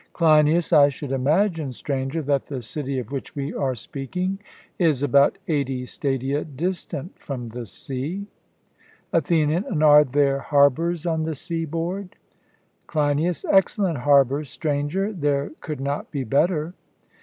CLEINIAS: 0.13 0.73
I 0.73 0.89
should 0.89 1.11
imagine, 1.11 1.71
Stranger, 1.71 2.23
that 2.23 2.47
the 2.47 2.63
city 2.63 2.97
of 2.97 3.11
which 3.11 3.35
we 3.35 3.53
are 3.53 3.75
speaking 3.75 4.39
is 4.79 5.03
about 5.03 5.37
eighty 5.47 5.85
stadia 5.85 6.43
distant 6.43 7.19
from 7.19 7.49
the 7.49 7.67
sea. 7.67 8.25
ATHENIAN: 9.13 9.63
And 9.69 9.83
are 9.83 10.03
there 10.03 10.39
harbours 10.39 11.05
on 11.05 11.21
the 11.25 11.35
seaboard? 11.35 12.15
CLEINIAS: 12.87 13.45
Excellent 13.51 13.99
harbours, 13.99 14.49
Stranger; 14.49 15.13
there 15.13 15.51
could 15.61 15.79
not 15.79 16.09
be 16.09 16.23
better. 16.23 16.73